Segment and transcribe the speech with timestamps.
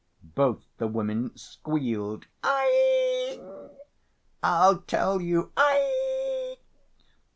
[0.33, 2.25] Both the women squealed.
[2.43, 3.39] "Aie!
[4.41, 5.51] I'll tell you.
[5.59, 6.55] Aie!